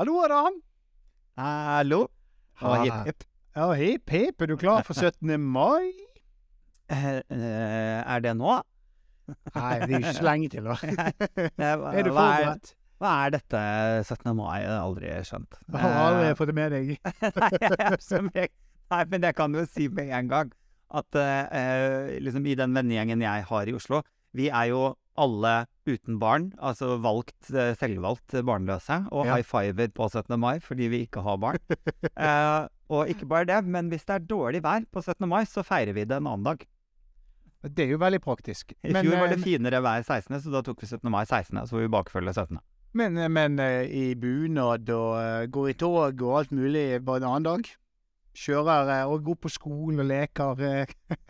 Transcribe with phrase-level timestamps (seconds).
[0.00, 0.54] Hallo, Adam.
[1.36, 2.06] Hallo.
[2.62, 3.24] Ha- hipp, hipp.
[3.54, 4.40] Ja, hipp, hipp.
[4.40, 5.36] Er du klar for 17.
[5.40, 5.90] mai?
[6.90, 8.54] Eh, eh, er det nå?
[9.54, 10.74] Nei, det er ikke så lenge til, da.
[11.68, 12.72] Er du er- forberedt?
[12.98, 13.60] Hva er dette
[14.08, 14.32] 17.
[14.40, 14.56] mai?
[14.64, 15.60] Jeg har aldri skjønt.
[15.68, 16.90] Jeg har aldri Eh, fått det med deg.
[18.32, 18.48] nei,
[18.90, 20.50] nei, men jeg kan jo si med en gang
[20.98, 24.00] at eh, liksom i den vennegjengen jeg har i Oslo,
[24.34, 24.80] vi er jo
[25.18, 29.34] alle uten barn, altså valgt, eh, selvvalgt barnløse, og Ja.
[29.36, 30.38] high fiver på 17.
[30.38, 31.58] mai fordi vi ikke har barn.
[32.16, 35.26] Eh, og ikke bare det, men hvis det er dårlig vær på 17.
[35.28, 36.64] mai, så feirer vi det en annen dag.
[37.62, 38.72] Det er jo veldig praktisk.
[38.82, 41.10] I fjor var det eh, finere vær 16., så da tok vi 17.
[41.10, 42.58] mai 16., så får vi bakfølge 17.
[42.94, 47.42] Men, eh, men i bunad og går i tog og alt mulig på en annen
[47.46, 47.68] dag?
[48.34, 50.86] Kjører og går på skolen og leker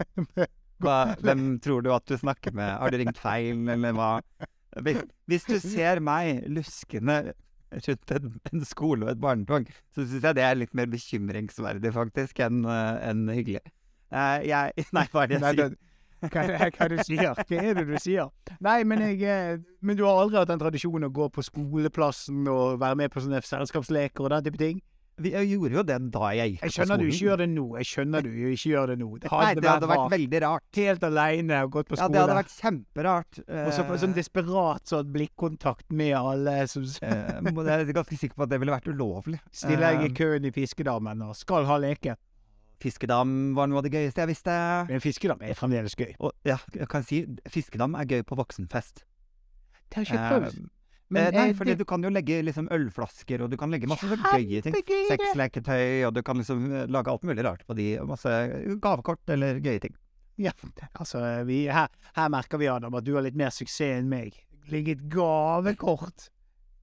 [0.80, 2.72] Hva, hvem tror du at du snakker med?
[2.80, 4.10] Har du ringt feil, eller hva?
[4.80, 7.34] Hvis, du ser meg luskende
[7.70, 11.92] rundt en, en skole og et barnetog, så syns jeg det er litt mer bekymringsverdig,
[11.94, 13.62] faktisk, enn en hyggelig.
[14.10, 15.78] Uh, jeg Nei, hva er det jeg sier?
[16.20, 16.42] Hva
[16.74, 17.38] hva du sier?
[17.48, 18.28] Hva er det du sier?
[18.60, 22.44] Nei, men jeg eh, Men du har aldri hatt den tradisjonen å gå på skoleplassen
[22.50, 24.82] og være med på sånne selskapsleker og den type ting?
[25.22, 27.12] Jeg gjorde jo det da jeg gikk Jeg på skjønner du skolen.
[27.12, 27.64] ikke gjør det nå.
[27.81, 29.08] Jeg skjønner du ikke gjør det nå.
[29.20, 30.64] Det Nei, det hadde vært vært, veldig rart.
[30.81, 33.38] Helt aleine og gått på Ja, det hadde vært kjemperart.
[33.48, 38.42] Og så sånn desperat sånn blikkontakt med alle som Eh, jeg er ganske sikker på
[38.42, 39.41] at det ville vært ulovlig.
[39.53, 42.16] stiller jeg i Eh, køen i fiskedammen og skal ha leken.
[42.81, 44.54] Fiskedam var noe av det gøyeste jeg visste.
[44.88, 46.14] Men fiskedam er fremdeles gøy.
[46.20, 49.02] Og ja, jeg kan si fiskedam er gøy på voksenfest.
[49.91, 50.69] Det har jeg ikke Eh, prøvd.
[51.16, 54.06] Eh, nei, eh, det- du kan jo legge liksom ølflasker, og du kan legge masse
[54.06, 54.75] så gøye ting.
[55.10, 57.98] Sexleketøy, og du kan liksom eh, lage alt mulig rart på de.
[57.98, 58.28] og Masse
[58.81, 59.97] gavekort eller gøye ting.
[60.41, 60.53] Ja,
[60.97, 64.32] altså, vi, her, her merker vi, Adam, at du har litt mer suksess enn meg.
[64.70, 66.31] Ligget gavekort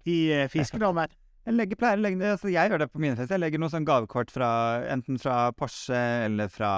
[0.05, 1.09] i uh, fiskedammen.
[1.47, 3.37] Jeg legger, pleier å legge det, altså jeg gjør det på mine fester.
[3.37, 4.49] Jeg legger noe sånn gavekort fra
[4.91, 5.95] enten fra Porsche
[6.25, 6.71] eller fra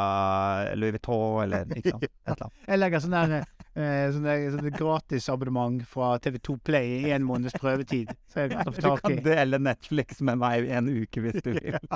[0.77, 2.03] Louis Vuitton eller ikke sant.
[2.05, 2.59] Et eller annet.
[2.69, 3.33] Jeg legger sånn der
[3.79, 8.11] sånn der- sånn gratisabonnement fra TV2 Play i en måneds prøvetid.
[8.31, 9.21] Så jeg kan få Du kan i.
[9.23, 11.77] dele Netflix med meg i en uke hvis du vil.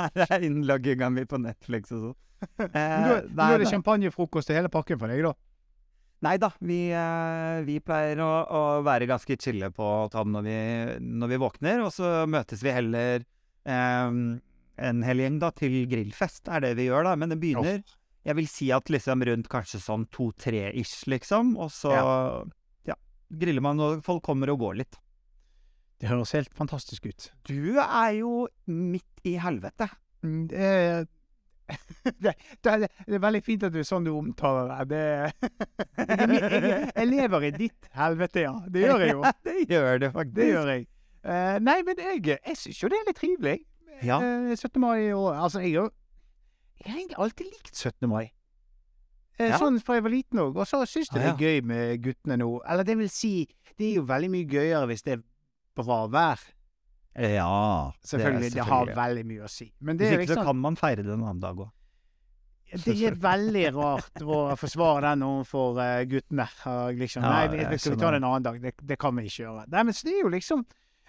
[0.00, 2.18] Her er innlogginga mi på Netflix og sånn.
[2.72, 5.34] Eh, nå, nå er det champagnefrokost til hele pakken for deg, da.
[6.24, 10.56] Nei da, vi, eh, vi pleier å, å være ganske chille på Tam når vi,
[11.00, 13.24] når vi våkner, og så møtes vi heller
[13.64, 14.10] eh,
[14.80, 17.16] en hel gjeng da til grillfest, er det vi gjør da.
[17.20, 17.80] Men det begynner,
[18.26, 21.94] jeg vil si at liksom rundt kanskje sånn to-tre-ish, liksom, og så
[22.88, 22.96] ja.
[23.30, 24.98] griller man, og folk kommer og går litt.
[26.00, 27.30] Det høres helt fantastisk ut.
[27.48, 29.88] Du er jo midt i helvete.
[30.24, 31.08] Mm, Det
[32.18, 32.32] det,
[32.64, 35.02] det, det er veldig fint at du er sånn du omtaler det.
[35.38, 38.54] det jeg, jeg, jeg lever i ditt helvete, ja.
[38.66, 39.20] Det gjør jeg jo.
[39.46, 40.36] det gjør det faktisk.
[40.40, 40.86] Det gjør jeg.
[41.20, 43.56] Uh, nei, men jeg, jeg syns jo det er litt trivelig.
[44.02, 44.18] Ja.
[44.18, 44.80] Uh, 17.
[44.82, 45.34] mai i år.
[45.36, 45.92] Altså, jeg har
[46.84, 48.08] jeg har egentlig alltid likt 17.
[48.08, 48.30] mai.
[49.38, 49.58] Eh, Ja.
[49.58, 50.56] Sånn fra jeg var liten òg.
[50.56, 52.60] Og så syns jeg det Ah, er gøy med guttene nå.
[52.68, 53.46] Eller det vil si,
[53.78, 55.22] det er jo veldig mye gøyere hvis det er
[55.80, 56.40] bra vær.
[57.16, 57.90] Ja.
[58.04, 58.52] Selvfølgelig.
[58.54, 59.72] Det, har veldig mye å si.
[59.80, 61.70] Men det Hvis ikke så liksom kan man feire det en annen dag òg.
[62.70, 66.44] Det er veldig rart å forsvare den overfor eh, guttene.
[67.00, 67.98] Liksom, nei, vi, skal vi skjønner.
[68.04, 68.60] ta det en annen dag.
[68.62, 69.64] Det, det kan vi ikke gjøre.
[69.72, 70.62] Nei, men så det er jo liksom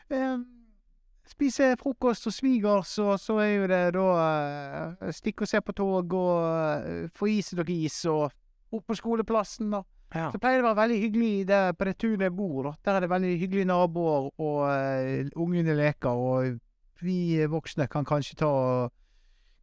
[0.09, 0.37] eh,
[1.31, 5.75] Spise frokost hos svigers, og så er jo det da eh, stikke og se på
[5.77, 6.43] tog, og
[6.83, 8.27] eh, få i seg noe is, og
[8.75, 9.71] opp på skoleplassen.
[9.71, 9.83] da.
[10.11, 10.27] Ja.
[10.27, 12.65] så pleier det å være veldig hyggelig der på det tunet jeg bor.
[12.67, 12.73] Da.
[12.83, 16.11] Der er det veldig hyggelige naboer, og uh, ungene leker.
[16.11, 16.59] Og
[17.01, 18.91] vi voksne kan kanskje ta og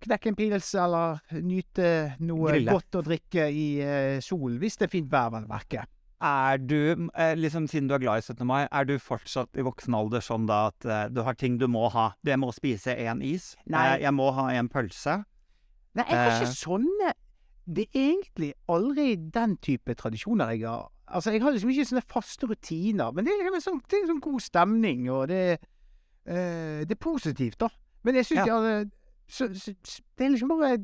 [0.07, 1.91] knekke en pils, eller nyte
[2.25, 2.73] noe Grille.
[2.73, 5.85] godt å drikke i uh, solen, hvis det er fint vær, vel å merke.
[6.21, 8.45] Er du, eh, liksom siden du er glad i 17.
[8.47, 11.69] mai, er du fortsatt i voksen alder sånn da at eh, du har ting du
[11.71, 12.09] må ha?
[12.27, 13.53] Jeg må spise én is.
[13.71, 13.85] Nei.
[13.95, 15.21] Eh, jeg må ha en pølse.
[15.95, 17.13] Nei, jeg har ikke sånne
[17.69, 20.89] Det er egentlig aldri den type tradisjoner jeg har.
[21.09, 24.07] Altså, jeg har liksom ikke sånne faste rutiner, men det er liksom sånn, det er
[24.09, 25.43] sånn god stemning, og det,
[26.27, 27.69] eh, det er positivt, da.
[28.05, 28.59] Men jeg syns Ja.
[30.17, 30.79] det er liksom bare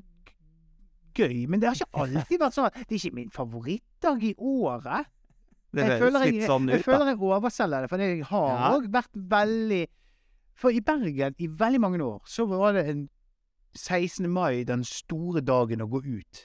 [1.15, 1.47] gøy.
[1.49, 2.71] Men det har ikke alltid vært sånn.
[2.75, 5.07] Det er ikke min favorittdag i året.
[5.75, 8.81] Det Jeg føler jeg, sånn jeg føler jeg overselger det, for jeg har Ja.
[9.01, 9.87] vært veldig
[10.55, 13.09] For i Bergen, i veldig mange år, så var det en
[13.75, 14.29] 16.
[14.31, 16.45] mai den store dagen å gå ut.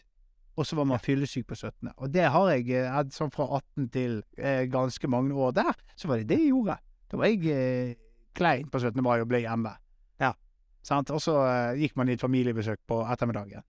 [0.57, 1.91] Og så var man fyllesyk på 17.
[1.95, 5.77] Og det har jeg eh, hatt sånn fra 18 til eh, ganske mange år der.
[5.95, 6.79] Så var det det jeg gjorde.
[7.07, 7.93] Da var jeg eh,
[8.33, 8.97] klein på 17.
[9.05, 9.75] mai og ble hjemme.
[10.19, 10.33] Ja.
[10.81, 11.11] Sant?
[11.13, 13.61] Og så eh, gikk man i et familiebesøk på ettermiddagen.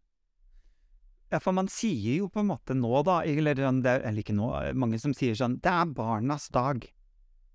[1.30, 4.34] Ja, for man sier jo på en måte nå, da, eller, sånn, det, eller ikke
[4.34, 6.82] nå, mange som sier sånn Det er barnas dag.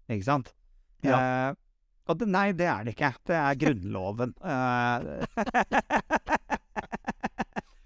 [0.07, 0.53] Ikke sant?
[1.03, 1.51] Eh,
[2.05, 3.11] og det, nei, det er det ikke.
[3.27, 4.35] Det er Grunnloven.
[4.45, 5.01] Eh,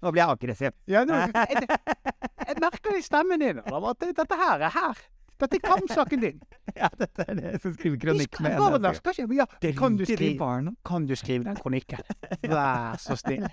[0.00, 0.76] nå blir jeg aggressiv.
[0.88, 5.02] Ja, nå, jeg, jeg merker det i stemmen din at dette her er her.
[5.40, 6.40] Dette er kampsaken din.
[6.80, 9.46] Ja, dette er det som skriver kronikk med barna skal ikke ja,
[9.76, 12.04] kan, du skrive, kan du skrive den kronikken?
[12.46, 13.48] Vær så snill.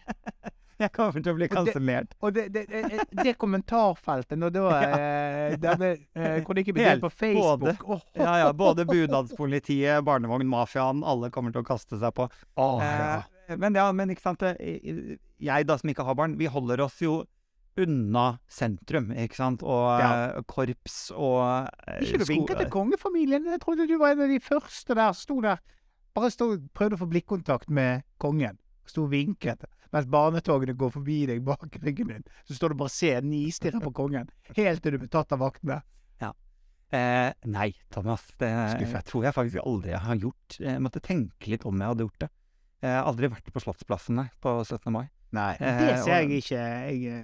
[0.83, 4.65] Jeg kommer til å bli Og det- Og det, det, det, det kommentarfeltet når da
[4.87, 8.51] eh, denne eh, kronikken blir delt på Facebook Åh, Ja, ja.
[8.53, 12.27] Både bunadspolitiet, barnevogn, mafiaen, alle kommer til å kaste seg på.
[12.57, 13.23] Oh, ja.
[13.47, 14.43] Eh, men ja, men ikke sant.
[14.43, 17.23] eh, Jeg da som ikke har barn, vi holder oss jo
[17.77, 19.61] unna sentrum, ikke sant.
[19.63, 20.11] Og Ja.
[20.37, 23.45] eh, korps og eh, Ikke du vinka til kongefamilien?
[23.45, 25.13] Jeg trodde du var en av de første der.
[25.13, 25.57] Sto der.
[26.17, 28.57] Bare stod, prøvde å få blikkontakt med kongen.
[28.89, 29.63] Sto og vinket.
[29.93, 32.23] Mens barnetogene går forbi deg bak ryggen din.
[32.47, 34.29] Så står du bare og ser nistirrer på kongen.
[34.55, 35.81] Helt til du blir tatt av vaktene.
[36.87, 38.21] Eh, nei, Thomas.
[38.39, 38.47] Det
[38.77, 39.03] Skuffet.
[39.09, 40.55] tror jeg faktisk aldri jeg har gjort.
[40.63, 42.29] Jeg måtte tenke litt om jeg hadde gjort det.
[42.79, 44.91] Jeg har aldri vært på Slottsplassen nei, på 17.
[44.95, 45.09] mai.
[45.35, 46.61] Nei, Eh, det ser jeg ikke.
[46.87, 47.23] Jeg, eh,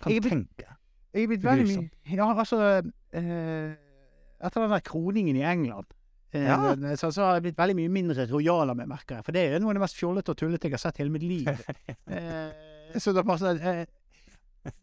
[0.00, 0.64] Kan Jeg tenke.
[1.12, 2.82] jeg er blitt veldig mye Ja, altså
[3.12, 3.74] eh,
[4.40, 5.95] Etter den der kroningen i England eh,
[6.44, 6.96] Ja.
[7.00, 9.24] så, så har jeg blitt veldig mye mindre rojal meg, merker jeg.
[9.24, 11.22] For det er noe av det mest fjollete og tullete jeg har sett hele mitt
[11.26, 11.48] liv.
[12.06, 13.84] Eh, så det er bare sånn eh,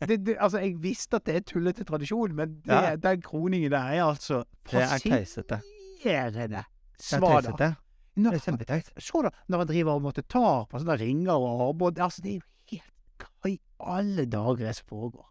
[0.08, 2.96] det, det, Altså, jeg visste at det er tullete tradisjon, men det, Ja.
[3.00, 5.60] den kroningen der er altså Det er tøysete.
[5.64, 7.42] fascinerende Det er svada.
[7.52, 7.70] tøysete.
[8.16, 8.82] Nå- Det er.
[9.02, 12.32] Så da, når han driver og måtte ta på sånne ringer og armbånd Altså, det
[12.32, 15.26] er jo helt Hva i alle dager er som foregår?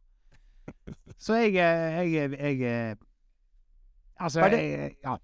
[1.18, 2.96] Så jeg eh, Jeg, jeg, jeg
[4.18, 5.16] Altså, Hva er jeg, ja.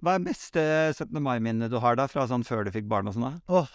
[0.00, 0.62] Hva er beste
[0.96, 1.20] 17.
[1.22, 3.26] mai-minnet du har da, fra sånn før du fikk barn og sånn?
[3.28, 3.60] da?
[3.60, 3.74] Åh.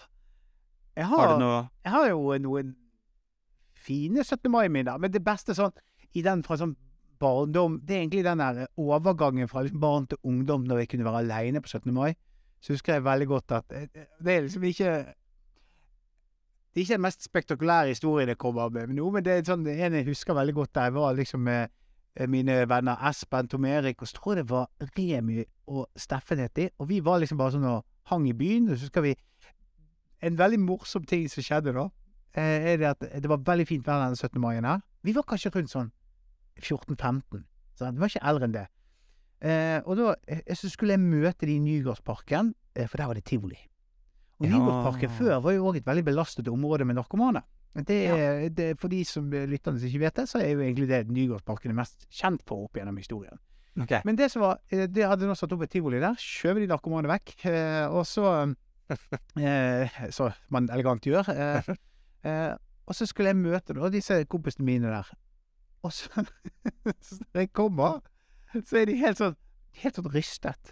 [0.96, 2.74] Jeg har, Har du noe jeg har jo noen
[3.86, 4.50] fine 17.
[4.50, 5.74] mai-minner, men det beste sånn
[6.16, 6.74] i den fra sånn
[7.20, 11.06] barndom Det er egentlig den der overgangen fra liksom barn til ungdom når jeg kunne
[11.06, 11.92] være aleine på 17.
[11.94, 12.16] mai.
[12.60, 13.86] Så husker jeg veldig godt at eh,
[14.20, 14.90] det er liksom ikke
[16.74, 19.64] Det er ikke den mest spektakulære historien jeg kommer med nå, men det er sånn
[19.66, 21.72] en jeg husker veldig godt der jeg var liksom med eh,
[22.28, 26.54] mine venner Espen, Tom Erik, og så tror jeg det var Remy og Steffen het
[26.56, 29.16] de, og vi var liksom bare sånn og hang i byen, og så skal vi
[30.24, 31.82] En veldig morsom ting som skjedde da,
[32.32, 34.40] eh, er det at det var veldig fint vær den 17.
[34.40, 34.80] mai her.
[35.04, 35.90] Vi var kanskje rundt sånn
[36.56, 37.44] 14-15,
[37.76, 37.94] sant?
[37.94, 38.66] Vi var ikke eldre enn det.
[39.44, 43.14] Eh, og da eh, så skulle jeg møte de i Nygårdsparken, eh, for der var
[43.14, 43.58] det tivoli.
[44.40, 44.56] Og Ja.
[44.56, 47.42] Nygårdsparken før var jo òg et veldig belastet område med narkomane.
[47.86, 50.54] Det er, det, er- for de som eh, lytterne som ikke vet det, så er
[50.54, 53.36] jo egentlig det Nygårdsparken er mest kjent for opp gjennom historien.
[53.76, 54.00] Okay.
[54.08, 56.68] Men det som var det De hadde nå satt opp et tivoli der, skjøv de
[56.70, 58.54] narkomane vekk, eh, og så
[59.36, 61.28] eh, Så man elegant gjør.
[61.34, 61.68] Eh,
[62.24, 62.54] eh,
[62.86, 65.08] og så skulle jeg møte da disse kompisene mine der.
[65.84, 66.08] Og så,
[67.06, 68.00] så når jeg kommer,
[68.64, 69.36] så er de helt sånn
[69.76, 70.70] Helt sånn rystet.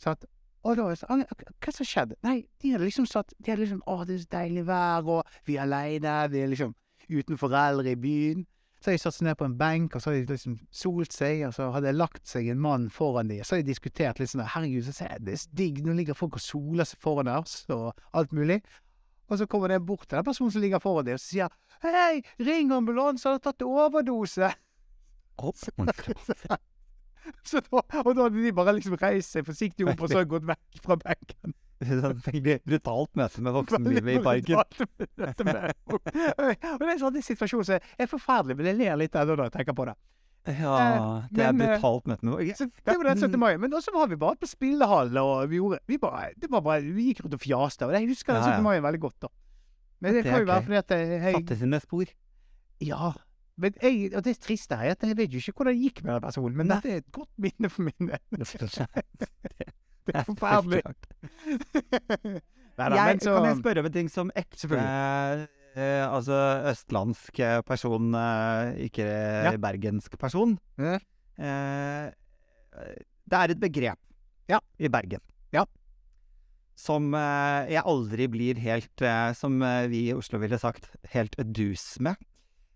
[0.00, 0.22] Sånn at,
[0.66, 1.24] og da jeg sånn,
[1.62, 2.18] Hva som skjedde?
[2.26, 5.40] Nei, de hadde liksom satt De hadde liksom Å, det er så deilig vær, og
[5.46, 6.74] vi er aleine, vi er liksom
[7.08, 8.42] uten foreldre i byen.
[8.78, 11.14] Så hadde de satt seg ned på en benk, og så hadde de liksom solt
[11.14, 13.40] seg, og så hadde det lagt seg en mann foran dem.
[13.42, 15.96] Så hadde de diskutert litt sånn Herregud, så ser jeg, det er så digg, nå
[15.98, 18.60] ligger folk og soler seg foran oss, og alt mulig.
[19.28, 22.22] Og så kommer det bort til den personen som ligger foran dem, og sier Hei,
[22.42, 24.52] ring ambulanse, han har tatt overdose!
[27.48, 30.46] Så da, og da hadde de bare liksom reist seg forsiktig opp, og så gått
[30.48, 31.56] vekk fra benken.
[32.26, 34.58] Veldig brutalt møte med voksenlivet i parken.
[34.58, 39.46] Og det er en sånn situasjon som er forferdelig, men jeg ler litt ennå når
[39.46, 39.94] jeg tenker på det.
[40.48, 40.74] Ja,
[41.28, 43.38] det er men, eh, brutalt møte med Så det var den 17.
[43.38, 43.52] mai.
[43.60, 46.80] Men også var vi bare på spillehallen, og vi gjorde vi bare, Det var bare
[46.80, 47.86] Vi gikk rundt og fjaste.
[47.86, 48.56] Og jeg husker den Ja, ja.
[48.56, 48.64] 17.
[48.64, 49.28] mai veldig godt, da.
[50.00, 52.04] Men det, Det kan jo være fordi at jeg, Satte sine spor.
[52.80, 53.12] Ja.
[53.58, 56.12] Men jeg, og det triste er at jeg vet jo ikke hvordan det gikk med
[56.14, 56.76] den personen, men Nei.
[56.78, 58.20] dette er et godt minne for min del.
[58.38, 60.82] Det er er forferdelig.
[62.78, 65.48] Neida, jeg, så Kan jeg spørre om en ting som ekte Selvfølgelig.
[65.74, 66.36] eh, Altså
[66.70, 69.56] østlandsk eh, person, eh, ikke Ja.
[69.58, 70.54] bergensk person.
[70.78, 70.98] Ja.
[71.38, 72.12] Eh,
[73.28, 73.98] det er et begrep
[74.48, 74.60] Ja.
[74.78, 75.20] i Bergen
[75.52, 75.64] Ja.
[76.78, 81.34] som eh, jeg aldri blir helt eh, Som eh, vi i Oslo ville sagt helt
[81.38, 82.14] edus med.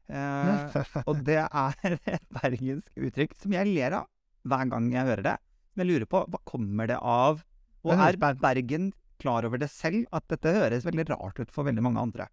[0.08, 4.08] Eh, og det er et bergensk uttrykk som jeg ler av
[4.48, 5.36] hver gang jeg hører det.
[5.74, 7.44] Men jeg lurer på hva kommer det av?
[7.86, 8.34] Og er er.
[8.42, 8.90] Bergen
[9.22, 12.26] klar over det selv, at dette høres veldig rart ut for veldig mange andre?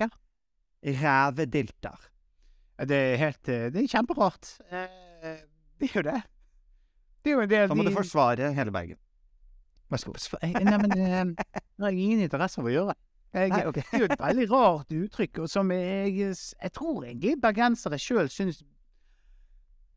[0.00, 0.08] Ja.
[0.84, 2.10] Rævedilter.
[2.84, 4.56] Det er helt eh, Det er kjemperart.
[4.68, 5.40] Eh,
[5.80, 6.20] Det er jo det.
[7.24, 8.98] Det er jo en del Da må de- du forsvare hele Bergen.
[9.90, 10.40] Vær så god.
[10.42, 12.94] Nei, men eh, det har ingen interesse av å gjøre.
[13.34, 13.82] Jeg, Nei, okay.
[13.90, 18.28] Det er jo et veldig rart uttrykk, og som jeg, jeg tror egentlig bergensere sjøl
[18.30, 18.60] syns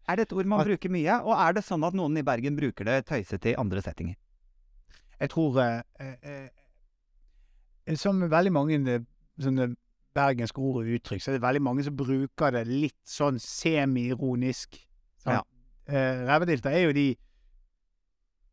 [0.10, 2.24] Er det et ord man At- bruker mye, og er det sånn at noen i
[2.26, 4.16] Bergen bruker det tøysete i andre settinger?
[5.20, 6.48] Jeg tror eh, eh,
[7.90, 9.06] eh, Som veldig mange eh,
[9.42, 9.70] sånne
[10.18, 14.80] bergenske ord og uttrykk, så er det veldig mange som bruker det litt sånn semi-ironisk.
[15.30, 15.44] Ja.
[15.86, 17.08] Eh, Revedilter er jo de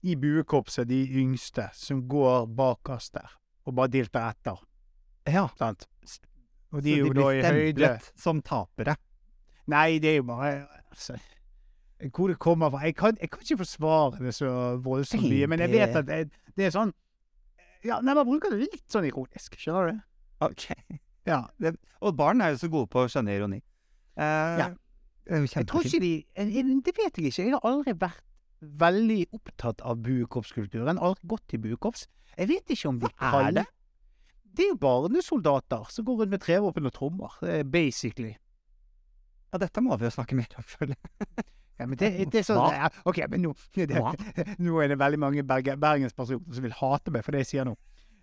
[0.04, 3.30] i buekorpset, de yngste, som går bakerst der,
[3.64, 4.60] og bare dilter etter.
[5.26, 5.46] Ja.
[5.58, 5.86] Sant?
[6.74, 8.96] Og de er jo da i høyde som tapere.
[9.70, 10.48] Nei, det er jo bare
[10.90, 11.16] altså,
[12.12, 14.50] Hvor det kommer fra Jeg kan, jeg kan ikke forsvare det så
[14.84, 16.18] voldsomt mye, men jeg vet at det,
[16.58, 16.92] det er sånn
[17.86, 20.02] Ja, nei, man bruker det litt sånn ironisk, skjønner du?
[20.44, 20.66] Ok.
[21.24, 21.46] Ja.
[21.60, 23.62] Det, og barn er jo så gode på å skjønne ironi.
[24.18, 24.68] Uh, Ja.
[25.24, 27.44] Jeg tror ikke de jeg, jeg, Det vet jeg ikke.
[27.46, 28.20] Jeg har aldri vært
[28.60, 31.00] veldig opptatt av buekorpskulturen.
[31.00, 32.06] Aldri gått i buekorps.
[32.36, 33.64] Jeg vet ikke om de Hva er det?
[34.54, 37.34] Det er jo barnesoldater som går rundt med trevåpen og trommer.
[37.42, 38.36] Er basically.
[39.50, 41.44] Ja, dette må vi jo snakke mer om, føler jeg.
[41.74, 43.98] Ja, men det, det er sånn ja, OK, men nå, det,
[44.62, 47.72] nå er det veldig mange bergenspersoner som vil hate meg for det jeg sier nå.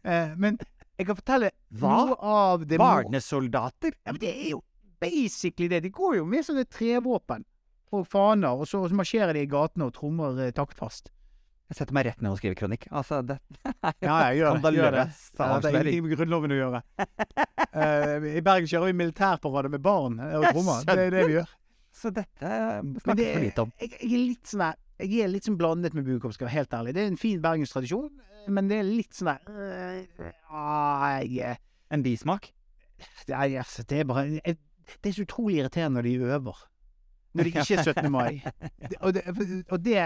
[0.07, 0.55] Eh, men
[0.95, 1.49] jeg kan fortelle
[1.81, 1.97] Hva?
[2.07, 3.97] noe av det Barnesoldater?
[4.05, 4.61] Ja, men det er jo
[5.03, 5.81] basically det.
[5.83, 7.43] De går jo med sånne trevåpen
[7.91, 11.11] og faner, og så, så marsjerer de i gatene og trommer eh, taktfast.
[11.71, 12.85] Jeg setter meg rett ned og skriver kronikk.
[12.91, 13.37] Altså, det
[14.03, 14.71] Ja, jeg gjør det.
[14.75, 15.05] Gjør det.
[15.39, 16.81] Ja, det er ingenting med Grunnloven å gjøre.
[16.99, 20.81] uh, I Bergen kjører vi militærparade med barn eh, og trommer.
[20.89, 21.53] Det er det vi gjør.
[22.01, 22.49] Så dette
[22.83, 23.71] Men snakker det, for lite om.
[23.79, 26.57] jeg, jeg er litt sånn der Jeg er litt sånn blandet med Bukom, skal være
[26.57, 26.95] helt ærlig.
[26.97, 31.55] Det er en fin bergenstradisjon, eh, men det er litt sånn der uh, ah, jeg,
[31.91, 32.51] En bismak?
[33.27, 36.65] det, er, altså, det er bare Det er så utrolig irriterende når de øver.
[37.33, 38.11] Når det ikke er 17.
[38.11, 38.41] mai.
[38.99, 39.21] Og det,
[39.71, 40.01] og det,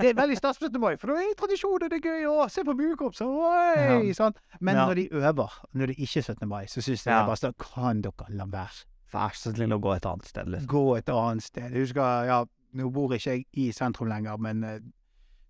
[0.00, 0.80] det er veldig stas på 17.
[0.80, 2.28] mai, for da er tradisjon, og det er gøy.
[2.30, 4.14] Å, se på buekorpset, oi!
[4.16, 4.36] Sånn.
[4.64, 6.48] Men når de øver, når det ikke er 17.
[6.48, 8.86] mai, så syns jeg bare sånn Kan dere la være?
[9.10, 10.70] Vær så snill å gå et annet sted, liksom.
[10.70, 11.68] gå et annet sted.
[11.74, 12.40] Jeg husker, ja,
[12.78, 14.82] nå bor ikke jeg i sentrum lenger, men eh,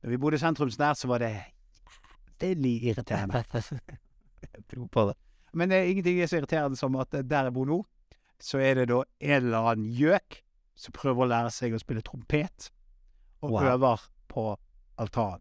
[0.01, 1.35] når vi bodde sentrumsnært, så var det
[2.41, 3.45] veldig irriterende.
[4.41, 5.15] Jeg tror på det.
[5.53, 7.83] Men det er ingenting er så irriterende som at eh, der jeg bor nå,
[8.43, 10.41] så er det da en eller annen gjøk
[10.81, 12.71] som prøver å lære seg å spille trompet,
[13.43, 13.63] og Wow.
[13.75, 14.45] øver på
[15.01, 15.41] altanen.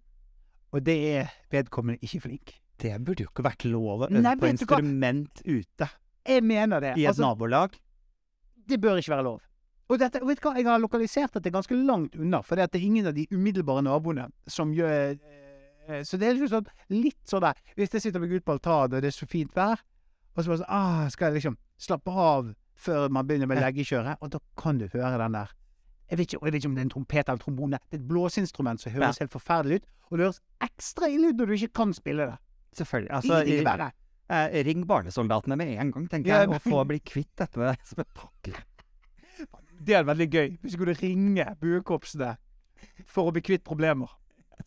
[0.72, 2.54] Og det er vedkommende ikke flink.
[2.80, 5.88] Det burde jo ikke vært lov å øve på instrument ute
[6.28, 6.94] Jeg mener det.
[6.98, 7.74] i et Altså, nabolag.
[8.70, 9.42] det bør ikke være lov.
[9.90, 12.70] Og dette, og vet du hva, jeg har lokalisert dette ganske langt unna, for det
[12.76, 15.18] er ingen av de umiddelbare naboene som gjør
[15.90, 18.54] eh, Så det er liksom sånn, litt sånn der Hvis jeg sitter meg ute på
[18.54, 19.82] altanen, og det er så fint vær,
[20.36, 24.20] og så bare sånn ah, Skal jeg liksom slappe av før man begynner med leggekjøret?
[24.24, 25.56] Og da kan du høre den der
[26.10, 27.78] jeg vet, ikke, jeg vet ikke om det er en trompet eller trombone.
[27.86, 29.90] Det er et blåseinstrument som høres helt forferdelig ut.
[30.10, 32.38] Og det høres ekstra ille ut når du ikke kan spille det.
[32.80, 33.12] Selvfølgelig.
[33.14, 33.90] Altså, i, i,
[34.30, 37.76] er eh, ring barnesoldatene med en gang, tenker Ja, jeg, og få bli kvitt dette
[37.92, 38.66] spetakkelet.
[39.86, 40.50] Det hadde vært litt gøy.
[40.62, 42.34] Hvis du kunne ringe buekorpsene
[43.08, 44.12] for å bli kvitt problemer.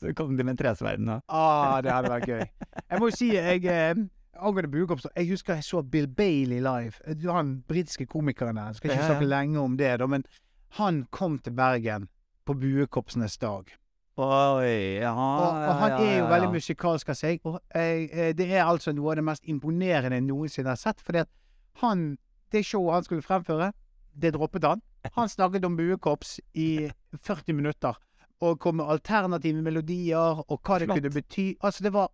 [0.00, 2.45] Så kom de med en tresverd og Ah, det hadde vært gøy.
[2.47, 3.99] Jeg må jo si, jeg eh,
[4.42, 7.14] angående buekorps, jeg husker jeg så Bill Bailey live.
[7.20, 8.72] Du har den britiske komikeren der.
[8.76, 10.25] Skal ikke snakke lenge om det, da, men
[10.78, 12.08] han kom til Bergen
[12.46, 13.70] på buekorpsenes dag.
[14.16, 18.50] Oi, ja, Og, og han er jo veldig musikalsk av seg, og eh, eh, det
[18.50, 21.00] er altså noe av det mest imponerende jeg noensinne har sett.
[21.00, 21.30] Fordi at
[21.80, 22.18] han,
[22.52, 23.70] det showet han skulle fremføre,
[24.12, 24.82] det droppet han.
[25.16, 27.96] Han snakket om buekorps i 40 minutter,
[28.44, 31.00] og kom med alternative melodier, og hva det Flott.
[31.00, 31.46] kunne bety.
[31.62, 32.12] Altså, det var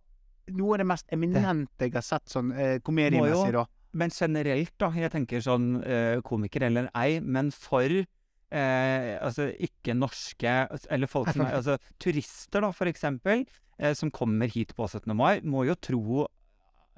[0.55, 3.65] noe av det mest eminente jeg har sett sånn eh, komediemessig, da.
[3.99, 4.91] Men generelt, da.
[4.93, 10.53] Jeg tenker sånn eh, komiker eller ei, men for eh, altså ikke-norske
[10.93, 13.45] Eller folk som er altså, Turister, da, for eksempel,
[13.79, 15.09] eh, som kommer hit på 17.
[15.17, 16.27] mai, må jo tro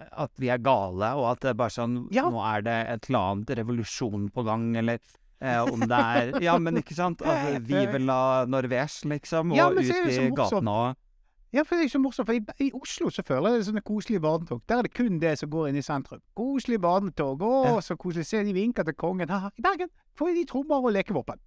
[0.01, 2.27] at vi er gale, og at det er bare sånn Ja.
[2.31, 4.97] Nå er det et eller annet revolusjon på gang, eller
[5.41, 7.21] eh, om det er Ja, men ikke sant?
[7.25, 11.07] Altså, Vive la Norvège, liksom, og Ja, ut i gatene og
[11.51, 13.67] Ja, for det er så morsomt, for i, i Oslo så føler jeg det er
[13.71, 14.61] sånne koselige barnetog.
[14.71, 16.21] Der er det kun det som går inn i sentrum.
[16.37, 17.41] Koselige barnetog.
[17.43, 17.81] Å, Ja.
[17.83, 18.25] så koselig.
[18.29, 19.27] Se, de vinker til kongen.
[19.29, 19.49] Haha.
[19.59, 21.41] I Bergen får de trommer og lekevåpen.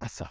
[0.00, 0.28] Altså,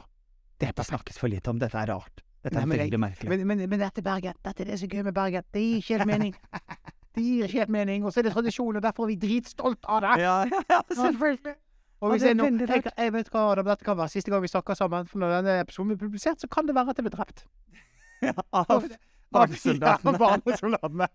[0.60, 1.60] det har snakkes for lite om.
[1.60, 2.24] Dette er rart.
[2.44, 3.30] Dette er veldig merkelig.
[3.30, 4.40] Men, men, men dette er Bergen.
[4.46, 5.44] Dette er det som er gøy med Bergen.
[5.54, 6.36] Det gir ikke helt mening.
[7.18, 9.82] Det gir ikke helt mening, og så er det tradisjon, og derfor er vi dritstolt
[9.90, 10.12] av det.
[10.22, 11.56] Ja, ja, ja, selvfølgelig.
[12.00, 14.14] Og Ja, hvis er jeg, nå, tenker, jeg, jeg vet hva, Adam, dette kan være
[14.14, 16.94] siste gang vi snakker sammen, for når denne episoden blir publisert, så kan det være
[16.94, 17.42] at jeg blir drept.
[18.30, 18.86] ja, av
[19.32, 20.14] barnesoldatene.
[20.14, 21.08] Ja, barnesoldatene.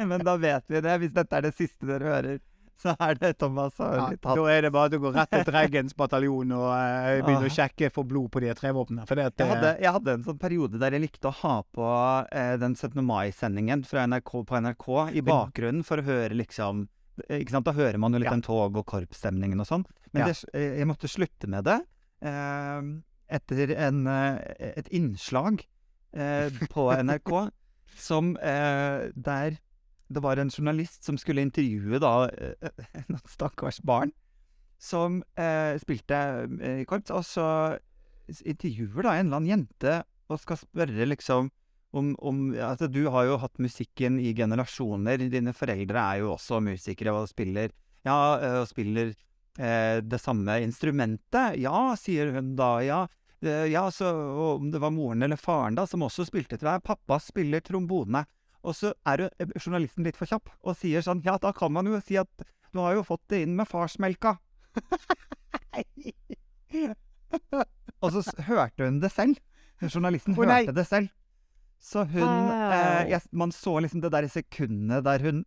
[0.10, 0.98] Men da vet vi det.
[1.02, 2.38] Hvis dette er det siste dere hører,
[2.76, 4.36] så er det Thomas har Ja, blitt tatt.
[4.36, 7.52] da er det bare til å gå rett til Dreggens bataljon og begynner begynne å
[7.52, 7.54] Ah.
[7.56, 9.06] sjekke for blod på de trevåpnene.
[9.08, 11.62] Det at, Jeg hadde, eh, jeg hadde en sånn periode der jeg likte å ha
[11.62, 13.00] på uh, den 17.
[13.04, 16.88] mai-sendingen fra NRK på NRK i bakgrunnen for å høre liksom?
[17.16, 18.30] Da hører man jo litt Ja.
[18.36, 19.86] den tog- og korpsstemningen og sånn.
[20.12, 20.32] Men Ja.
[20.32, 21.80] det, jeg måtte slutte med det
[22.20, 22.82] eh,
[23.30, 25.64] etter en, et innslag
[26.72, 27.32] på NRK
[27.96, 29.58] som eh, der
[30.06, 34.12] det var en journalist som skulle intervjue da eh, noen stakkars barn
[34.78, 36.18] som eh, spilte
[36.60, 37.48] eh, i korps, og så
[38.46, 41.50] intervjuer da en eller annen jente og skal spørre liksom
[41.96, 45.22] om, om Altså, du har jo hatt musikken i generasjoner.
[45.32, 47.70] Dine foreldre er jo også musikere og spiller
[48.04, 49.14] Ja, eh, og spiller
[49.56, 51.56] eh, det samme instrumentet.
[51.62, 52.72] Ja, sier hun da.
[52.84, 53.00] Ja.
[53.44, 54.08] Ja, så
[54.56, 56.84] om det var moren eller faren da som også spilte til deg.
[56.86, 58.24] Pappa spiller trombone.
[58.66, 61.72] Og så er jo eh, journalisten litt for kjapp og sier sånn Ja, da kan
[61.74, 64.36] man jo si at du har jo fått det inn med farsmelka.
[68.04, 69.38] Og så hørte hun det selv.
[69.80, 71.12] Journalisten hørte det selv.
[71.80, 75.44] Så hun eh, jeg, Man så liksom det der sekundet der hun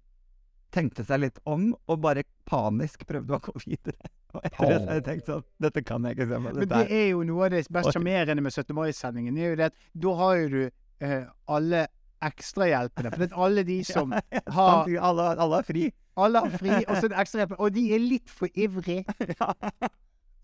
[0.73, 4.11] tenkte seg litt om, og bare panisk prøvde å gå videre.
[4.37, 6.51] Og etter det så har jeg tenkt sånn Dette kan jeg ikke se på.
[6.53, 7.93] Men det er jo noe av det mest Oi.
[7.95, 8.75] sjarmerende med 17.
[8.77, 9.37] mai-sendingen.
[9.41, 11.87] er jo det at Da har jo du eh, alle
[12.27, 13.09] ekstrahjelpene.
[13.15, 15.87] For det er alle de som er har alle, alle er fri.
[16.19, 17.59] Alle har fri, og så er det ekstrahjelpene.
[17.63, 19.17] Og de er litt for ivrige.
[19.39, 19.49] Ja.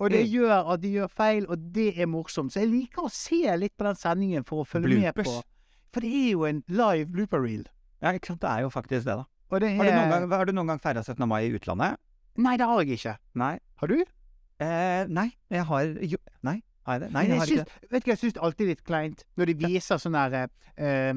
[0.01, 2.51] Og det gjør at de gjør feil, og det er morsomt.
[2.51, 5.37] Så jeg liker å se litt på den sendingen for å følge med på.
[5.95, 7.63] For det er jo en live blooper reel.
[8.01, 8.41] ja, ikke sant.
[8.41, 9.23] Det er jo faktisk det, da.
[9.51, 11.27] Og det Har du noen er gang, har du noen gang feira 17.
[11.29, 11.99] mai i utlandet?
[12.41, 13.15] Nei, det har jeg ikke.
[13.39, 13.53] Nei.
[13.79, 13.99] Har du?
[14.59, 17.09] Eh, nei, jeg har jo Nei, har jeg det?
[17.13, 17.89] Nei, jeg har syns, ikke det.
[17.91, 20.15] Vet du hva, jeg syns det er alltid er litt kleint når de viser sånn
[20.15, 20.43] derre
[20.79, 21.13] eh,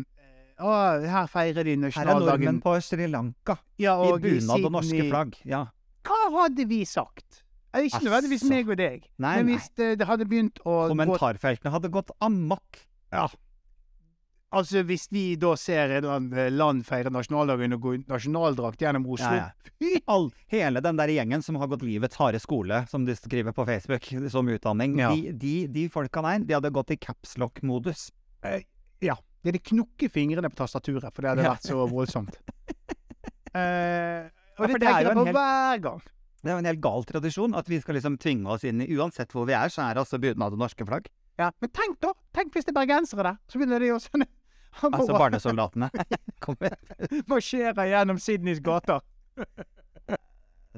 [0.58, 0.72] Å,
[1.06, 2.08] her feirer de nasjonaldagen.
[2.08, 5.36] Her er nordmenn på Sri Lanka Ja, i bunad og norske flagg.
[5.46, 5.64] Ja.
[6.08, 7.44] Hva hadde vi sagt?
[7.70, 11.70] Eh, Ikke nødvendigvis meg og deg, Nei, men hvis det, det hadde begynt å Kommentarfeltene
[11.74, 12.82] hadde gått amok.
[13.14, 13.28] Ja.
[14.48, 16.06] Altså, hvis vi da ser et
[16.56, 20.00] land feire nasjonaldagen og gå i nasjonaldrakt gjennom Oslo Ja, ja.
[20.08, 23.66] All, hele den der gjengen som har gått livets harde skole, som de skriver på
[23.68, 25.10] Facebook som utdanning, Ja.
[25.12, 28.08] de, de, de folka der, de hadde gått i capslock-modus.
[29.04, 29.18] Ja.
[29.44, 32.40] De hadde knukket fingrene på tastaturet, for det hadde vært så voldsomt.
[33.56, 34.26] Eh,
[34.60, 36.00] og det er tenker jeg på hver gang.
[36.44, 38.88] Det er jo en helt gal tradisjon at vi skal liksom tvinge oss inn i
[38.94, 41.08] Uansett hvor vi er, så er det altså bunad og norske flagg.
[41.40, 42.12] Ja, Men tenk da!
[42.36, 43.38] Tenk hvis det er bergensere der!
[43.48, 44.26] Så begynner de å Han
[44.82, 45.90] Altså barnesoldatene.
[46.44, 46.76] Kommer.
[47.30, 49.02] marsjerer gjennom Sydneys gater.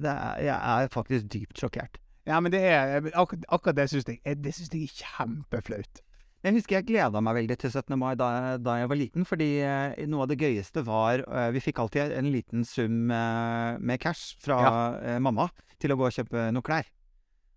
[0.01, 1.99] Det er, jeg er faktisk dypt sjokkert.
[2.29, 6.01] Ja, men det er akkurat, akkurat det syns jeg, det synes jeg er kjempeflaut.
[6.41, 7.99] Jeg husker jeg gleda meg veldig til 17.
[8.01, 11.61] mai da, da jeg var liten, fordi eh, noe av det gøyeste var eh, Vi
[11.61, 14.61] fikk alltid en liten sum eh, med cash fra
[15.03, 15.51] eh, mamma
[15.81, 16.89] til å gå og kjøpe noe klær.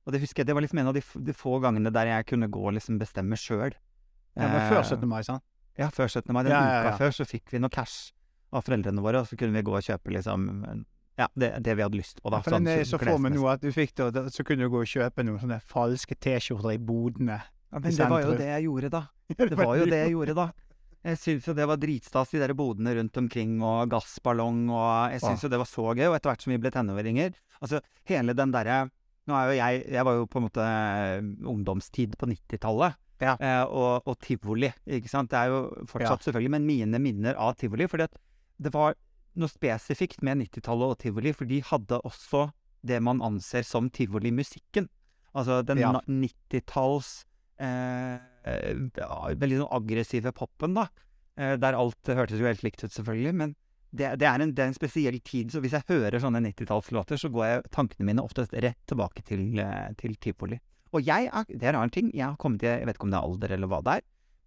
[0.03, 2.27] Og det husker jeg, det var liksom en av de, de få gangene der jeg
[2.33, 3.71] kunne gå og liksom bestemme sjøl.
[4.35, 5.07] Ja, men før 17.
[5.07, 5.45] mai, sant?
[5.79, 6.33] Ja, før 17.
[6.33, 6.43] mai.
[6.45, 8.11] Den Ja, ja, uka før så fikk vi noe cash
[8.53, 10.49] av foreldrene våre, og så kunne vi gå og kjøpe liksom
[11.17, 12.41] Ja, det, det vi hadde lyst på, da.
[12.41, 14.73] For den er så for meg nå at du fikk det, og så kunne du
[14.73, 17.39] gå og kjøpe noen sånne falske T-skjorter i bodene.
[17.73, 19.03] Ja, men det var jo det jeg gjorde, da.
[19.33, 20.47] Det var jo det jeg gjorde, da.
[21.03, 25.23] Jeg syns jo det var dritstas, de der bodene rundt omkring, og gassballong, og jeg
[25.25, 26.05] syns jo det var så gøy.
[26.07, 27.33] Og etter hvert som vi ble tenåringer
[27.63, 28.77] Altså, hele den derre
[29.29, 32.97] Nå er jo jeg Jeg var jo på en måte eh, ungdomstid på 90-tallet.
[33.23, 33.35] Ja.
[33.39, 35.31] Eh, og, og tivoli, ikke sant.
[35.31, 37.87] Det er jo fortsatt selvfølgelig, men mine minner av tivoli.
[37.89, 38.97] For det var
[39.39, 42.49] noe spesifikt med 90-tallet og tivoli, for de hadde også
[42.83, 44.89] det man anser som tivolimusikken.
[45.33, 45.93] Altså den Ja.
[46.05, 47.23] 90-talls
[47.57, 50.87] eh, eh, veldig sånn aggressive popen, da.
[51.39, 53.33] Eh, der alt hørtes jo helt likt ut, selvfølgelig.
[53.33, 53.55] Men
[53.93, 57.19] det, det, er en, det er en spesiell tid, så hvis jeg hører sånne 90-tallslåter,
[57.21, 60.59] så går jeg tankene mine oftest rett tilbake til, eh, til tivoli.
[60.93, 63.07] Og jeg er, det er en annen ting, jeg har kommet til, jeg vet ikke
[63.07, 64.03] om det er alder eller hva det er,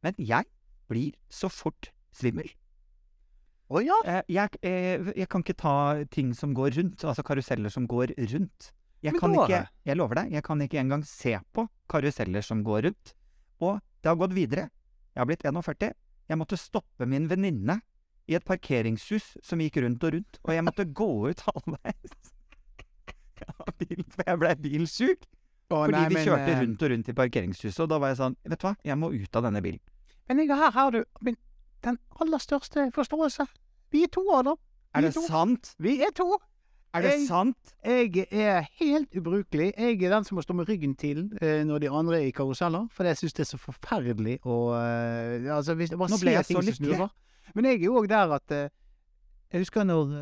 [0.06, 0.46] men jeg
[0.90, 2.48] blir så fort svimmel.
[3.66, 3.96] Å ja?
[4.06, 5.72] Jeg, jeg, eh, jeg kan ikke ta
[6.14, 8.70] ting som går rundt, altså karuseller som går rundt.
[9.02, 12.42] Jeg Men kan da- ikke, jeg lover deg, jeg kan ikke engang se på karuseller
[12.46, 13.14] som går rundt.
[13.60, 14.68] Og det har gått videre.
[15.16, 15.92] Jeg har blitt 41.
[16.28, 17.80] Jeg måtte stoppe min venninne
[18.28, 22.16] i et parkeringshus som gikk rundt og rundt, og jeg måtte gå ut halvveis.
[23.66, 25.26] av bilen, For jeg ble bilsjuk.
[25.66, 28.12] Å, Fordi nei, vi men, kjørte eh, rundt og rundt i parkeringshuset, og da var
[28.12, 29.80] jeg sånn Vet du hva, jeg må ut av denne bilen.
[30.30, 31.36] Men jeg, her har du min,
[31.82, 33.46] den aller største forståelse.
[33.90, 34.56] Vi er to, Adam.
[34.94, 35.24] Er det to.
[35.26, 35.72] sant?
[35.82, 36.38] Vi er to.
[36.94, 37.74] Er det Jeg- sant?
[37.84, 39.72] Jeg er helt ubrukelig.
[39.76, 42.30] Jeg er den som må stå med ryggen til eh, når de andre er i
[42.30, 42.86] karuseller.
[42.94, 47.10] For jeg syns det er så forferdelig å eh, Altså, Nå ble jeg så lykkelig.
[47.54, 48.68] Men jeg er jo òg der at eh,
[49.52, 50.14] Jeg husker når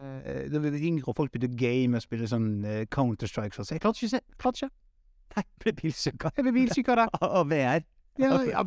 [0.00, 3.68] eh, vi var yngre folk begynte å game og spille sånn eh, Counter-Strike sånn.
[3.76, 4.20] Jeg klarte ikke å se.
[4.42, 4.74] Klarte ikke.
[5.36, 6.30] Nei, ble bilsyka.
[6.36, 7.10] Jeg ble bilsyka der.
[7.20, 7.84] Og av VR.
[8.16, 8.62] Ja, ja,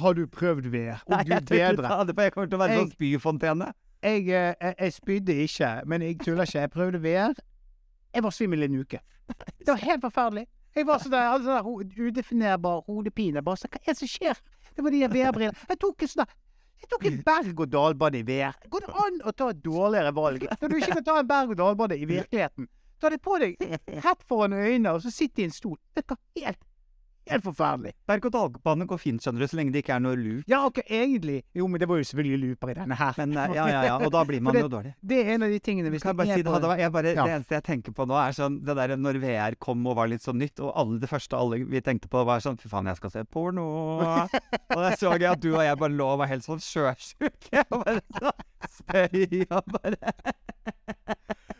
[0.00, 1.02] har du prøvd VR?
[1.04, 1.90] Å, gud bedre.
[2.08, 2.14] det.
[2.24, 3.72] Jeg kommer til å være sånn spyfontene.
[4.06, 6.62] Jeg, eh, jeg, jeg spydde ikke, men jeg tuller ikke.
[6.64, 7.34] Jeg prøvde VR.
[8.16, 9.00] Jeg var svimmel en uke.
[9.28, 10.46] Det var helt forferdelig.
[10.76, 13.42] Jeg var sånn der, altså, der ho- udefinerbar hodepine.
[13.44, 14.40] Bare så, hva er det som skjer?
[14.76, 15.68] Det var de der VR-brillene.
[15.68, 16.34] Jeg tok en sånn der-
[16.80, 18.56] jeg tok en berg-og-dal-bane i VR.
[18.70, 21.98] Går det an å ta et dårligere valg når du ikke kan ta en berg-og-dal-bane
[21.98, 22.68] i virkeligheten?
[23.00, 25.76] Ta det på deg rett foran øynene, og så sitte i en stol.
[25.96, 26.62] Det er helt,
[27.30, 27.92] helt forferdelig.
[28.08, 30.44] Berg-og-dal-bane går fint, skjønner du, så lenge det ikke er noe loop.
[30.50, 31.40] Ja, ok, egentlig.
[31.56, 33.14] Jo, men det var jo selvfølgelig looper i denne her.
[33.20, 34.92] Men eh, ja, ja, ja, og da blir man det, jo dårlig.
[35.00, 37.24] Det er en av de tingene vi skal bare si det, hadde jeg bare, Ja.
[37.26, 40.10] det eneste jeg tenker på nå, er sånn det der når VR kom og var
[40.12, 42.86] litt sånn nytt, og alle det første alle vi tenkte på, var sånn Fy faen,
[42.90, 43.66] jeg skal se porno.
[44.00, 47.64] og da så jeg at du og jeg bare lå og var helt sånn sjøsjuke.
[47.70, 48.32] Og bare så
[48.78, 49.96] spøy og bare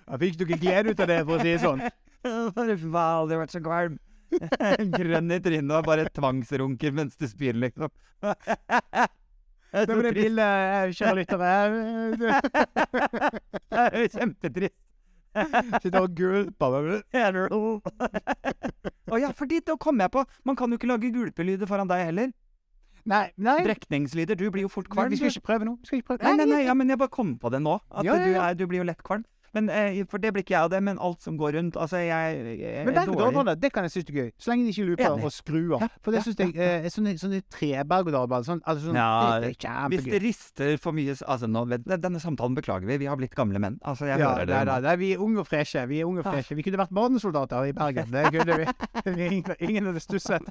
[0.06, 1.82] Jeg fikk du ikke glede ut av det, for å si det sånn.
[2.26, 3.98] Fy faen, aldri vært så kvalm.
[4.98, 7.90] Grønn i trynet og bare tvangsrunker mens du spyr, liksom.
[9.76, 10.46] Det blir bilde,
[10.96, 11.52] kjære lyttere.
[12.16, 14.76] Det er kjempetrist.
[15.82, 16.72] Sitter og gulper.
[19.12, 22.06] Å ja, fordi da kom jeg på Man kan jo ikke lage gulpelyder foran deg
[22.08, 22.28] heller.
[23.06, 23.58] Nei, nei.
[23.62, 24.34] Brekningslyder.
[24.38, 25.10] Du blir jo fort kvalm.
[25.12, 25.76] vi skal ikke prøve nå.
[26.24, 27.76] Nei, nei, nei, ja, men jeg bare kom på det nå.
[27.92, 29.22] At Ja, ja, Du, er, du blir jo lett kvalm.
[29.56, 31.96] Men, eh, for det blir ikke jeg av det, men alt som går rundt Altså,
[32.04, 33.54] jeg, jeg Men er berg dårlig.
[33.62, 34.30] det kan jeg synes er gøy.
[34.36, 35.24] Så lenge de ikke looper Enig.
[35.24, 38.60] og skru Ja, For det ja, syns jeg eh, Sånne, sånne treberg og dalbaner sånn,
[38.68, 42.54] altså sånn, Ja, det er Hvis det rister for mye Altså, nå, vet- Denne samtalen
[42.58, 42.98] beklager vi.
[42.98, 43.78] Vi har blitt gamle menn.
[43.84, 44.60] Altså, jeg Ja, hører det.
[44.66, 45.86] nei, nei, vi er unge og freshe.
[45.88, 46.32] Vi er unge og Ah.
[46.36, 46.54] freshe.
[46.54, 48.10] Vi kunne vært barnesoldater i Bergen.
[48.12, 48.66] Det kunne vi.
[49.26, 50.42] Ingen, ingen hadde stusset.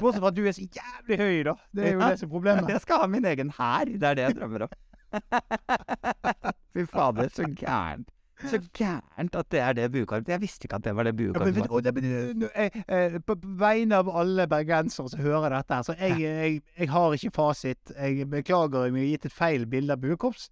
[0.00, 1.54] Bortsett fra at du er så jævlig høy, da.
[1.74, 2.08] Det er jo Ja.
[2.10, 2.68] det som er problemet.
[2.68, 3.84] Jeg skal ha min egen hær.
[3.84, 4.68] Det er det jeg drømmer om.
[6.74, 8.08] Fy fader, så gærent.
[8.44, 10.28] Så gærent at det er det buekorpset.
[10.28, 11.54] Jeg visste ikke at det var det Ja, men, buekorpset.
[11.54, 11.76] vet du, var.
[11.76, 15.96] og men, det- jeg, eh, på vegne av alle bergensere som hører dette, her, så
[15.98, 17.92] jeg, jeg, har ikke fasit.
[17.96, 20.50] Jeg beklager om jeg har gitt et feil bilde av buekorps.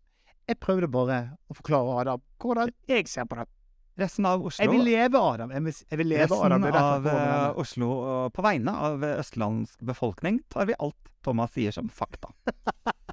[0.48, 3.48] Jeg prøvde bare å forklare Adam hvordan jeg ser på det.
[3.96, 5.50] Resten av Oslo Jeg vil leve, Adam.
[5.50, 6.64] Jeg vil, jeg vil leve, Resten Adam.
[6.74, 7.60] Av eh.
[7.62, 12.32] Oslo, på vegne av østlandsk befolkning, tar vi alt Thomas sier som fakta.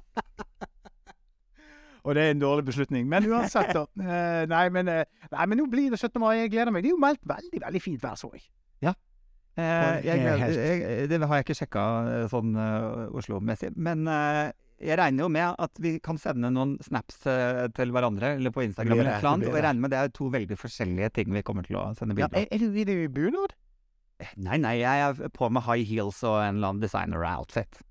[2.02, 3.06] Og det er en dårlig beslutning.
[3.08, 3.86] Men uansett, da.
[4.12, 6.18] Eh, nei, men, eh, nei, men nå blir det 17.
[6.20, 6.34] mai.
[6.40, 6.82] Jeg gleder meg.
[6.82, 8.48] Det er jo meldt veldig, veldig fint vær, så jeg.
[9.52, 13.74] Eh, jeg, jeg, det har jeg ikke sjekka eh, sånn uh, Oslo-messig.
[13.76, 14.48] Men uh,
[14.80, 18.64] jeg regner jo med at vi kan sende noen snaps uh, til hverandre, eller på
[18.64, 19.50] Instagram, eller annet.
[19.50, 22.16] Og jeg regner med det er to veldig forskjellige ting vi kommer til å sende
[22.16, 23.52] Ja, bilder er, er du i bunad?
[24.40, 27.82] Nei, nei, jeg er på med high heels og en eller annen designer-outfit.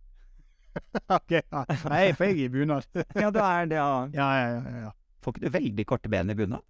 [1.18, 1.32] ok.
[1.38, 1.64] Ja.
[1.90, 2.88] Nei, for jeg er i bunad.
[3.22, 3.88] Ja, du er det, ja.
[4.20, 4.92] ja, ja, ja, ja.
[5.22, 6.64] Får ikke du veldig korte ben i bunad?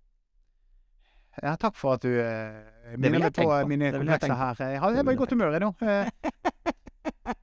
[1.41, 3.59] Ja, takk for at du eh, minner meg på på.
[3.69, 4.57] mine komplekser her.
[4.73, 5.69] Jeg har jeg er bare i godt humør nå.
[5.79, 6.09] Eh,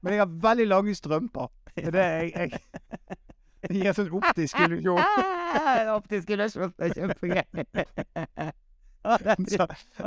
[0.03, 1.47] Men jeg har veldig lange strømper.
[1.75, 3.17] Det er jeg, jeg,
[3.65, 5.01] det gir sånn optisk illusjon.
[5.95, 6.71] Optisk illusjon.
[6.77, 8.51] Det er kjempegøy.
[9.05, 9.15] Å,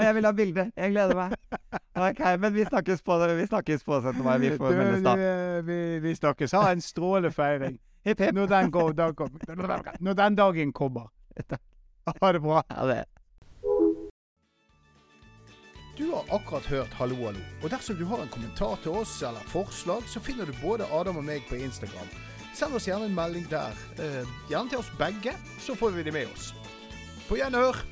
[0.05, 0.67] jeg vil ha bilde.
[0.77, 1.37] Jeg gleder meg.
[1.97, 4.21] Ok, men vi snakkes på, vi snakkes på 17.
[4.43, 5.15] Vi får du, meldes da.
[5.65, 6.55] vi, vi snakkes.
[6.59, 7.79] Ha en strålende feiring.
[8.05, 8.35] Hipp, hipp.
[8.37, 9.41] Når den, går, da kom,
[10.01, 11.09] når den dagen kommer.
[12.07, 12.63] Ha det bra.
[12.69, 13.05] Ha det.
[15.97, 17.41] Du har akkurat hørt Hallo, hallo.
[17.63, 21.21] Og dersom du har en kommentar til oss eller forslag, så finner du både Adam
[21.21, 22.09] og meg på Instagram.
[22.57, 23.77] Send oss gjerne en melding der.
[24.01, 26.55] Eh, gjerne til oss begge, så får vi de med oss.
[27.29, 27.92] På gjenhør!